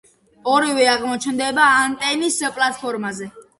ორივე 0.53 0.87
აღმოჩნდება 0.93 1.67
ანტენის 1.83 2.41
პლატფორმაზე. 2.59 3.33